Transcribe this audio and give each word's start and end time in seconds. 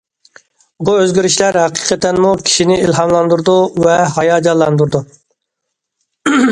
بۇ 0.87 0.95
ئۆزگىرىشلەر 1.01 1.59
ھەقىقەتەنمۇ 1.63 2.31
كىشىنى 2.47 2.79
ئىلھاملاندۇرىدۇ 2.87 3.59
ۋە 3.85 3.99
ھاياجانلاندۇرىدۇ. 4.17 5.05